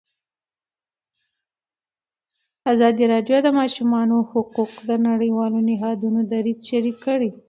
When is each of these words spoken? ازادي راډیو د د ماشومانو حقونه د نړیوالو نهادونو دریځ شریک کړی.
ازادي 2.71 3.03
راډیو 3.11 3.37
د 3.41 3.45
د 3.45 3.49
ماشومانو 3.59 4.15
حقونه 4.29 4.81
د 4.89 4.91
نړیوالو 5.09 5.59
نهادونو 5.69 6.19
دریځ 6.31 6.59
شریک 6.69 6.97
کړی. 7.05 7.29